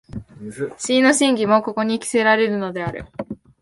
[0.39, 3.05] 思惟の真偽もここに決せられるのである。